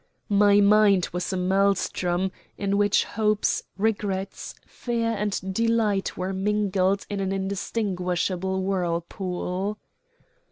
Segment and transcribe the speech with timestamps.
[0.29, 7.19] My mind was a maelstrom, in which hopes, regrets, fear, and delight were mingled in
[7.19, 9.77] an indistinguishable whirlpool.